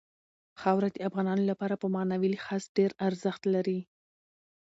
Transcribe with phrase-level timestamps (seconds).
[0.61, 3.79] خاوره د افغانانو لپاره په معنوي لحاظ ډېر ارزښت لري.